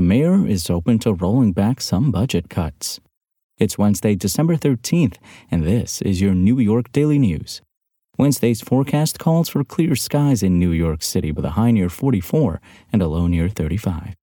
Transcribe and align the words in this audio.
The 0.00 0.06
mayor 0.06 0.46
is 0.46 0.70
open 0.70 0.98
to 1.00 1.12
rolling 1.12 1.52
back 1.52 1.82
some 1.82 2.10
budget 2.10 2.48
cuts. 2.48 3.00
It's 3.58 3.76
Wednesday, 3.76 4.14
December 4.14 4.56
13th, 4.56 5.18
and 5.50 5.62
this 5.62 6.00
is 6.00 6.22
your 6.22 6.32
New 6.32 6.58
York 6.58 6.90
Daily 6.90 7.18
News. 7.18 7.60
Wednesday's 8.16 8.62
forecast 8.62 9.18
calls 9.18 9.50
for 9.50 9.62
clear 9.62 9.94
skies 9.94 10.42
in 10.42 10.58
New 10.58 10.70
York 10.70 11.02
City 11.02 11.32
with 11.32 11.44
a 11.44 11.50
high 11.50 11.70
near 11.70 11.90
44 11.90 12.62
and 12.90 13.02
a 13.02 13.08
low 13.08 13.26
near 13.26 13.50
35. 13.50 14.14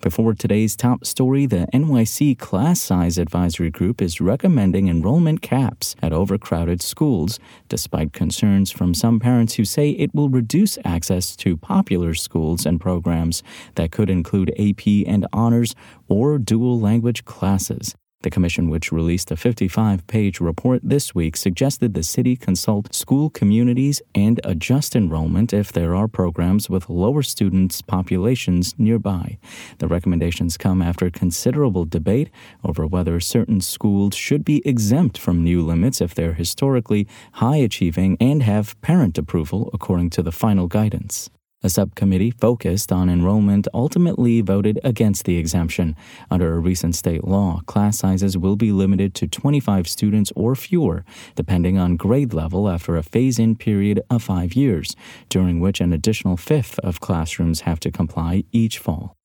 Before 0.00 0.34
today's 0.34 0.76
top 0.76 1.06
story, 1.06 1.46
the 1.46 1.66
NYC 1.72 2.38
Class 2.38 2.82
Size 2.82 3.16
Advisory 3.16 3.70
Group 3.70 4.02
is 4.02 4.20
recommending 4.20 4.88
enrollment 4.88 5.40
caps 5.40 5.96
at 6.02 6.12
overcrowded 6.12 6.82
schools, 6.82 7.40
despite 7.68 8.12
concerns 8.12 8.70
from 8.70 8.92
some 8.92 9.18
parents 9.18 9.54
who 9.54 9.64
say 9.64 9.90
it 9.90 10.14
will 10.14 10.28
reduce 10.28 10.76
access 10.84 11.34
to 11.36 11.56
popular 11.56 12.12
schools 12.12 12.66
and 12.66 12.80
programs 12.80 13.42
that 13.76 13.92
could 13.92 14.10
include 14.10 14.50
AP 14.58 14.86
and 15.06 15.26
honors 15.32 15.74
or 16.06 16.38
dual 16.38 16.78
language 16.78 17.24
classes. 17.24 17.94
The 18.24 18.30
commission, 18.30 18.70
which 18.70 18.90
released 18.90 19.30
a 19.30 19.36
55 19.36 20.06
page 20.06 20.40
report 20.40 20.80
this 20.82 21.14
week, 21.14 21.36
suggested 21.36 21.92
the 21.92 22.02
city 22.02 22.36
consult 22.36 22.94
school 22.94 23.28
communities 23.28 24.00
and 24.14 24.40
adjust 24.44 24.96
enrollment 24.96 25.52
if 25.52 25.70
there 25.70 25.94
are 25.94 26.08
programs 26.08 26.70
with 26.70 26.88
lower 26.88 27.22
students' 27.22 27.82
populations 27.82 28.74
nearby. 28.78 29.36
The 29.76 29.88
recommendations 29.88 30.56
come 30.56 30.80
after 30.80 31.10
considerable 31.10 31.84
debate 31.84 32.30
over 32.64 32.86
whether 32.86 33.20
certain 33.20 33.60
schools 33.60 34.14
should 34.14 34.42
be 34.42 34.66
exempt 34.66 35.18
from 35.18 35.44
new 35.44 35.60
limits 35.60 36.00
if 36.00 36.14
they're 36.14 36.32
historically 36.32 37.06
high 37.34 37.58
achieving 37.58 38.16
and 38.20 38.42
have 38.42 38.80
parent 38.80 39.18
approval, 39.18 39.68
according 39.74 40.08
to 40.16 40.22
the 40.22 40.32
final 40.32 40.66
guidance. 40.66 41.28
A 41.64 41.70
subcommittee 41.70 42.30
focused 42.30 42.92
on 42.92 43.08
enrollment 43.08 43.66
ultimately 43.72 44.42
voted 44.42 44.78
against 44.84 45.24
the 45.24 45.38
exemption. 45.38 45.96
Under 46.30 46.52
a 46.52 46.58
recent 46.58 46.94
state 46.94 47.24
law, 47.24 47.62
class 47.64 47.96
sizes 47.96 48.36
will 48.36 48.54
be 48.54 48.70
limited 48.70 49.14
to 49.14 49.26
25 49.26 49.88
students 49.88 50.30
or 50.36 50.54
fewer, 50.54 51.06
depending 51.34 51.78
on 51.78 51.96
grade 51.96 52.34
level 52.34 52.68
after 52.68 52.98
a 52.98 53.02
phase 53.02 53.38
in 53.38 53.56
period 53.56 54.02
of 54.10 54.22
five 54.22 54.52
years, 54.52 54.94
during 55.30 55.58
which 55.58 55.80
an 55.80 55.94
additional 55.94 56.36
fifth 56.36 56.78
of 56.80 57.00
classrooms 57.00 57.62
have 57.62 57.80
to 57.80 57.90
comply 57.90 58.44
each 58.52 58.78
fall. 58.78 59.16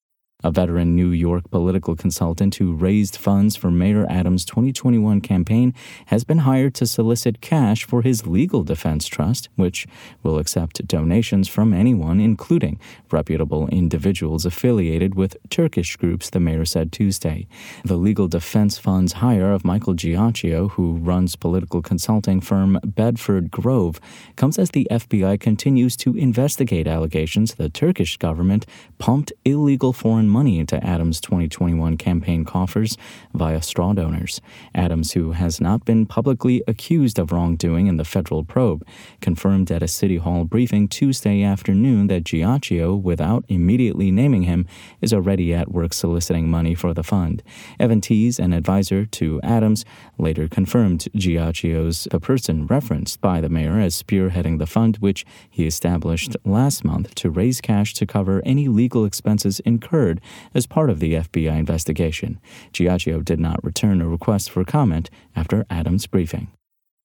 A 0.42 0.52
veteran 0.52 0.96
New 0.96 1.12
York 1.12 1.52
political 1.52 1.98
consultant 1.98 2.56
who 2.56 2.74
raised 2.74 3.18
funds 3.18 3.58
for 3.58 3.70
Mayor 3.70 4.06
Adams' 4.10 4.46
2021 4.46 5.20
campaign 5.20 5.74
has 6.06 6.24
been 6.24 6.40
hired 6.40 6.74
to 6.76 6.88
solicit 6.88 7.42
cash 7.42 7.84
for 7.84 8.04
his 8.04 8.26
legal 8.26 8.64
defense 8.64 9.08
trust, 9.08 9.50
which 9.58 9.86
will 10.24 10.38
accept 10.38 10.88
donations 10.88 11.50
from 11.50 11.74
anyone, 11.74 12.22
including 12.22 12.80
reputable 13.12 13.68
individuals 13.68 14.46
affiliated 14.46 15.14
with 15.14 15.36
Turkish 15.50 15.98
groups, 15.98 16.30
the 16.30 16.40
mayor 16.40 16.64
said 16.64 16.94
Tuesday. 16.94 17.46
The 17.84 17.98
legal 17.98 18.30
defense 18.30 18.78
fund's 18.78 19.14
hire 19.20 19.52
of 19.52 19.66
Michael 19.66 19.94
Giacchio, 19.94 20.70
who 20.70 20.94
runs 20.94 21.36
political 21.36 21.82
consulting 21.82 22.40
firm 22.40 22.80
Bedford 22.86 23.52
Grove, 23.52 24.00
comes 24.38 24.58
as 24.58 24.70
the 24.70 24.88
FBI 24.90 25.38
continues 25.42 25.98
to 25.98 26.16
investigate 26.16 26.88
allegations 26.88 27.56
the 27.56 27.68
Turkish 27.68 28.16
government 28.16 28.66
pumped 29.00 29.34
illegal 29.44 29.92
foreign 29.92 30.29
money 30.30 30.60
into 30.60 30.82
Adams' 30.86 31.20
2021 31.20 31.98
campaign 31.98 32.46
coffers 32.46 32.98
via 33.34 33.62
straw 33.62 33.94
donors. 33.94 34.40
Adams, 34.74 35.12
who 35.14 35.32
has 35.32 35.60
not 35.60 35.84
been 35.84 36.06
publicly 36.06 36.64
accused 36.68 37.20
of 37.20 37.32
wrongdoing 37.32 37.88
in 37.88 37.98
the 37.98 38.06
federal 38.06 38.44
probe, 38.44 38.86
confirmed 39.20 39.72
at 39.72 39.84
a 39.84 39.88
City 39.88 40.18
Hall 40.18 40.46
briefing 40.46 40.88
Tuesday 40.88 41.44
afternoon 41.44 42.08
that 42.08 42.24
Giacchio, 42.24 42.96
without 42.96 43.44
immediately 43.50 44.12
naming 44.12 44.44
him, 44.44 44.68
is 45.02 45.14
already 45.14 45.54
at 45.54 45.72
work 45.72 45.94
soliciting 45.94 46.48
money 46.50 46.76
for 46.76 46.94
the 46.94 47.04
fund. 47.04 47.42
Evan 47.80 48.02
Thies, 48.02 48.40
an 48.40 48.54
advisor 48.54 49.06
to 49.06 49.42
Adams, 49.42 49.84
later 50.18 50.48
confirmed 50.48 51.08
Giacchio's 51.16 52.08
the 52.12 52.20
person 52.20 52.68
referenced 52.68 53.22
by 53.22 53.40
the 53.40 53.50
mayor 53.50 53.80
as 53.80 54.02
spearheading 54.02 54.60
the 54.60 54.66
fund, 54.66 54.98
which 54.98 55.26
he 55.50 55.66
established 55.66 56.36
last 56.44 56.84
month 56.84 57.16
to 57.16 57.30
raise 57.30 57.62
cash 57.62 57.94
to 57.94 58.06
cover 58.06 58.42
any 58.46 58.68
legal 58.68 59.06
expenses 59.06 59.60
incurred 59.62 60.19
as 60.54 60.68
part 60.68 60.90
of 60.90 61.00
the 61.00 61.14
FBI 61.14 61.58
investigation. 61.58 62.40
Giacchio 62.74 63.24
did 63.24 63.40
not 63.40 63.64
return 63.64 64.02
a 64.02 64.08
request 64.08 64.50
for 64.50 64.64
comment 64.64 65.10
after 65.36 65.66
Adams' 65.70 66.08
briefing. 66.08 66.52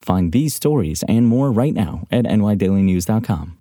Find 0.03 0.33
these 0.33 0.55
stories 0.55 1.03
and 1.09 1.27
more 1.27 1.51
right 1.51 1.73
now 1.73 2.07
at 2.11 2.25
nydailynews.com. 2.25 3.59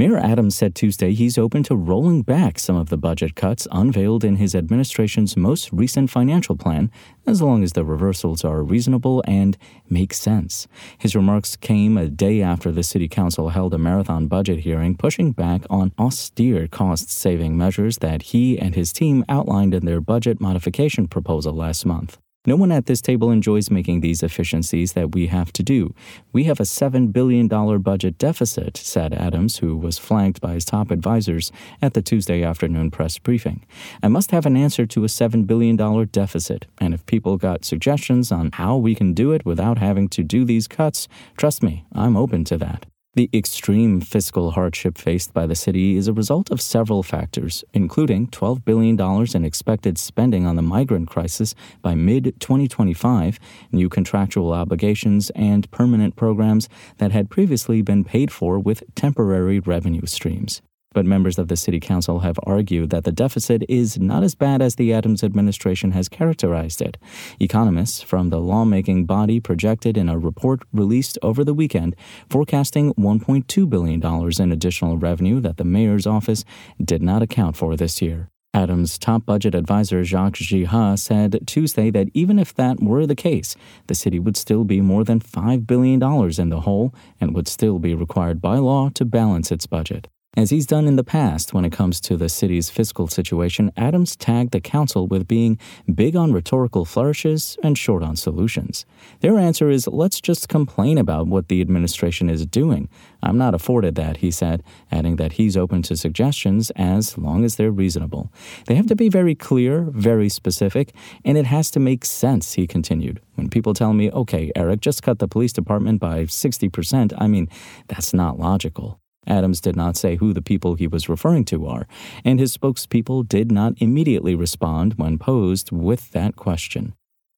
Mayor 0.00 0.16
Adams 0.16 0.56
said 0.56 0.74
Tuesday 0.74 1.12
he's 1.12 1.36
open 1.36 1.62
to 1.64 1.76
rolling 1.76 2.22
back 2.22 2.58
some 2.58 2.74
of 2.74 2.88
the 2.88 2.96
budget 2.96 3.34
cuts 3.34 3.68
unveiled 3.70 4.24
in 4.24 4.36
his 4.36 4.54
administration's 4.54 5.36
most 5.36 5.70
recent 5.72 6.08
financial 6.08 6.56
plan, 6.56 6.90
as 7.26 7.42
long 7.42 7.62
as 7.62 7.74
the 7.74 7.84
reversals 7.84 8.42
are 8.42 8.62
reasonable 8.62 9.22
and 9.26 9.58
make 9.90 10.14
sense. 10.14 10.66
His 10.96 11.14
remarks 11.14 11.54
came 11.54 11.98
a 11.98 12.08
day 12.08 12.40
after 12.40 12.72
the 12.72 12.82
City 12.82 13.08
Council 13.08 13.50
held 13.50 13.74
a 13.74 13.78
marathon 13.78 14.26
budget 14.26 14.60
hearing 14.60 14.96
pushing 14.96 15.32
back 15.32 15.66
on 15.68 15.92
austere 15.98 16.66
cost 16.66 17.10
saving 17.10 17.58
measures 17.58 17.98
that 17.98 18.22
he 18.22 18.58
and 18.58 18.74
his 18.74 18.94
team 18.94 19.22
outlined 19.28 19.74
in 19.74 19.84
their 19.84 20.00
budget 20.00 20.40
modification 20.40 21.08
proposal 21.08 21.52
last 21.52 21.84
month. 21.84 22.16
No 22.46 22.56
one 22.56 22.72
at 22.72 22.86
this 22.86 23.02
table 23.02 23.30
enjoys 23.30 23.70
making 23.70 24.00
these 24.00 24.22
efficiencies 24.22 24.94
that 24.94 25.14
we 25.14 25.26
have 25.26 25.52
to 25.52 25.62
do. 25.62 25.94
We 26.32 26.44
have 26.44 26.58
a 26.58 26.62
$7 26.62 27.12
billion 27.12 27.48
budget 27.82 28.16
deficit, 28.16 28.78
said 28.78 29.12
Adams, 29.12 29.58
who 29.58 29.76
was 29.76 29.98
flanked 29.98 30.40
by 30.40 30.54
his 30.54 30.64
top 30.64 30.90
advisors 30.90 31.52
at 31.82 31.92
the 31.92 32.00
Tuesday 32.00 32.42
afternoon 32.42 32.90
press 32.90 33.18
briefing. 33.18 33.66
I 34.02 34.08
must 34.08 34.30
have 34.30 34.46
an 34.46 34.56
answer 34.56 34.86
to 34.86 35.04
a 35.04 35.08
$7 35.08 35.46
billion 35.46 35.76
deficit, 36.06 36.64
and 36.80 36.94
if 36.94 37.04
people 37.04 37.36
got 37.36 37.66
suggestions 37.66 38.32
on 38.32 38.52
how 38.54 38.74
we 38.78 38.94
can 38.94 39.12
do 39.12 39.32
it 39.32 39.44
without 39.44 39.76
having 39.76 40.08
to 40.08 40.22
do 40.22 40.46
these 40.46 40.66
cuts, 40.66 41.08
trust 41.36 41.62
me, 41.62 41.84
I'm 41.92 42.16
open 42.16 42.44
to 42.44 42.56
that. 42.56 42.86
The 43.14 43.28
extreme 43.34 44.00
fiscal 44.00 44.52
hardship 44.52 44.96
faced 44.96 45.34
by 45.34 45.48
the 45.48 45.56
city 45.56 45.96
is 45.96 46.06
a 46.06 46.12
result 46.12 46.48
of 46.52 46.60
several 46.60 47.02
factors, 47.02 47.64
including 47.74 48.28
$12 48.28 48.64
billion 48.64 49.00
in 49.34 49.44
expected 49.44 49.98
spending 49.98 50.46
on 50.46 50.54
the 50.54 50.62
migrant 50.62 51.08
crisis 51.08 51.56
by 51.82 51.96
mid 51.96 52.38
2025, 52.38 53.40
new 53.72 53.88
contractual 53.88 54.52
obligations, 54.52 55.30
and 55.30 55.68
permanent 55.72 56.14
programs 56.14 56.68
that 56.98 57.10
had 57.10 57.30
previously 57.30 57.82
been 57.82 58.04
paid 58.04 58.30
for 58.30 58.60
with 58.60 58.84
temporary 58.94 59.58
revenue 59.58 60.06
streams. 60.06 60.62
But 60.92 61.06
members 61.06 61.38
of 61.38 61.46
the 61.46 61.56
City 61.56 61.78
Council 61.78 62.20
have 62.20 62.38
argued 62.42 62.90
that 62.90 63.04
the 63.04 63.12
deficit 63.12 63.62
is 63.68 63.98
not 63.98 64.24
as 64.24 64.34
bad 64.34 64.60
as 64.60 64.74
the 64.74 64.92
Adams 64.92 65.22
administration 65.22 65.92
has 65.92 66.08
characterized 66.08 66.82
it. 66.82 66.98
Economists 67.38 68.02
from 68.02 68.30
the 68.30 68.40
lawmaking 68.40 69.06
body 69.06 69.38
projected 69.38 69.96
in 69.96 70.08
a 70.08 70.18
report 70.18 70.62
released 70.72 71.16
over 71.22 71.44
the 71.44 71.54
weekend 71.54 71.94
forecasting 72.28 72.92
$1.2 72.94 73.70
billion 73.70 74.32
in 74.42 74.52
additional 74.52 74.96
revenue 74.96 75.38
that 75.40 75.58
the 75.58 75.64
mayor's 75.64 76.08
office 76.08 76.44
did 76.82 77.02
not 77.02 77.22
account 77.22 77.56
for 77.56 77.76
this 77.76 78.02
year. 78.02 78.28
Adams' 78.52 78.98
top 78.98 79.24
budget 79.24 79.54
advisor 79.54 80.02
Jacques 80.02 80.34
Jiha 80.34 80.98
said 80.98 81.38
Tuesday 81.46 81.88
that 81.90 82.08
even 82.14 82.36
if 82.36 82.52
that 82.54 82.82
were 82.82 83.06
the 83.06 83.14
case, 83.14 83.54
the 83.86 83.94
city 83.94 84.18
would 84.18 84.36
still 84.36 84.64
be 84.64 84.80
more 84.80 85.04
than 85.04 85.20
$5 85.20 85.68
billion 85.68 86.02
in 86.02 86.48
the 86.48 86.62
hole 86.62 86.92
and 87.20 87.32
would 87.32 87.46
still 87.46 87.78
be 87.78 87.94
required 87.94 88.40
by 88.40 88.58
law 88.58 88.88
to 88.88 89.04
balance 89.04 89.52
its 89.52 89.66
budget. 89.66 90.08
As 90.36 90.50
he's 90.50 90.64
done 90.64 90.86
in 90.86 90.94
the 90.94 91.02
past 91.02 91.52
when 91.52 91.64
it 91.64 91.72
comes 91.72 92.00
to 92.02 92.16
the 92.16 92.28
city's 92.28 92.70
fiscal 92.70 93.08
situation, 93.08 93.72
Adams 93.76 94.14
tagged 94.14 94.52
the 94.52 94.60
council 94.60 95.08
with 95.08 95.26
being 95.26 95.58
big 95.92 96.14
on 96.14 96.32
rhetorical 96.32 96.84
flourishes 96.84 97.58
and 97.64 97.76
short 97.76 98.04
on 98.04 98.14
solutions. 98.14 98.86
Their 99.22 99.36
answer 99.38 99.70
is 99.70 99.88
let's 99.88 100.20
just 100.20 100.48
complain 100.48 100.98
about 100.98 101.26
what 101.26 101.48
the 101.48 101.60
administration 101.60 102.30
is 102.30 102.46
doing. 102.46 102.88
I'm 103.24 103.38
not 103.38 103.56
afforded 103.56 103.96
that, 103.96 104.18
he 104.18 104.30
said, 104.30 104.62
adding 104.92 105.16
that 105.16 105.32
he's 105.32 105.56
open 105.56 105.82
to 105.82 105.96
suggestions 105.96 106.70
as 106.76 107.18
long 107.18 107.44
as 107.44 107.56
they're 107.56 107.72
reasonable. 107.72 108.32
They 108.68 108.76
have 108.76 108.86
to 108.86 108.96
be 108.96 109.08
very 109.08 109.34
clear, 109.34 109.82
very 109.90 110.28
specific, 110.28 110.94
and 111.24 111.38
it 111.38 111.46
has 111.46 111.72
to 111.72 111.80
make 111.80 112.04
sense, 112.04 112.52
he 112.52 112.68
continued. 112.68 113.20
When 113.34 113.50
people 113.50 113.74
tell 113.74 113.94
me, 113.94 114.12
okay, 114.12 114.52
Eric, 114.54 114.80
just 114.80 115.02
cut 115.02 115.18
the 115.18 115.26
police 115.26 115.52
department 115.52 115.98
by 116.00 116.26
60%, 116.26 117.14
I 117.18 117.26
mean, 117.26 117.48
that's 117.88 118.14
not 118.14 118.38
logical. 118.38 118.99
Adams 119.26 119.60
did 119.60 119.76
not 119.76 119.96
say 119.96 120.16
who 120.16 120.32
the 120.32 120.42
people 120.42 120.74
he 120.74 120.86
was 120.86 121.08
referring 121.08 121.44
to 121.46 121.66
are, 121.66 121.86
and 122.24 122.40
his 122.40 122.56
spokespeople 122.56 123.28
did 123.28 123.52
not 123.52 123.74
immediately 123.78 124.34
respond 124.34 124.94
when 124.94 125.18
posed 125.18 125.70
with 125.70 126.10
that 126.12 126.36
question. 126.36 126.94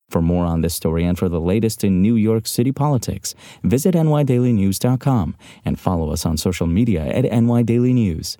For 0.08 0.20
more 0.22 0.44
on 0.44 0.60
this 0.60 0.74
story 0.74 1.04
and 1.04 1.18
for 1.18 1.28
the 1.28 1.40
latest 1.40 1.82
in 1.82 2.02
New 2.02 2.16
York 2.16 2.46
City 2.46 2.70
politics, 2.70 3.34
visit 3.62 3.94
nydailynews.com 3.94 5.36
and 5.64 5.80
follow 5.80 6.12
us 6.12 6.26
on 6.26 6.36
social 6.36 6.66
media 6.66 7.04
at 7.06 7.24
nydailynews. 7.24 8.36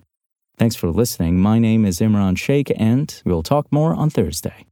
Thanks 0.57 0.75
for 0.75 0.91
listening. 0.91 1.39
My 1.39 1.57
name 1.57 1.83
is 1.83 1.99
Imran 1.99 2.37
Sheikh, 2.37 2.71
and 2.77 3.21
we'll 3.25 3.41
talk 3.41 3.71
more 3.71 3.95
on 3.95 4.11
Thursday. 4.11 4.65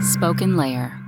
Spoken 0.00 0.56
Layer. 0.56 1.07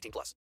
18 0.00 0.10
plus. 0.12 0.34